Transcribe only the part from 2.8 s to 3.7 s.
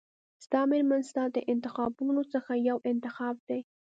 انتخاب دی.